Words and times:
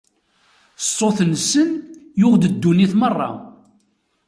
Ṣṣut-nsen 0.85 1.69
yuɣ-d 2.19 2.43
ddunit 2.53 2.93
merra. 2.99 3.29